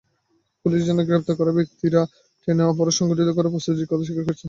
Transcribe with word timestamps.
Police 0.65 0.81
জানায়, 0.87 1.07
গ্রেপ্তার 1.07 1.35
করা 1.39 1.51
ব্যক্তিরা 1.57 2.01
ট্রেনে 2.41 2.63
অপরাধ 2.63 2.93
সংঘটিত 2.99 3.29
করতে 3.31 3.51
প্রস্তুতির 3.53 3.89
কথা 3.89 4.03
স্বীকার 4.07 4.25
করেছেন। 4.25 4.39